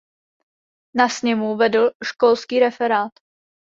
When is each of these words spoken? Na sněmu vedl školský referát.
Na 0.95 1.09
sněmu 1.09 1.57
vedl 1.57 1.89
školský 2.03 2.59
referát. 2.59 3.11